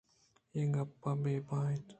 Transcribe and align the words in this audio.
اے 0.53 0.61
گپ 0.75 1.03
بے 1.23 1.33
بہا 1.47 1.61
اَنت 1.69 1.85